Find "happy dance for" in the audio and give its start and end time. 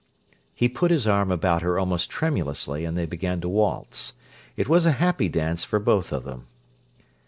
4.93-5.77